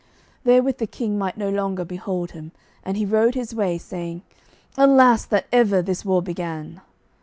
Therewith 0.45 0.79
the 0.79 0.87
King 0.87 1.19
might 1.19 1.37
no 1.37 1.47
longer 1.47 1.85
behold 1.85 2.31
him, 2.31 2.53
and 2.83 2.97
he 2.97 3.05
rode 3.05 3.35
his 3.35 3.53
way, 3.53 3.77
saying, 3.77 4.23
"Alas 4.75 5.25
that 5.25 5.45
ever 5.51 5.79
this 5.83 6.03
war 6.03 6.23
began." 6.23 6.81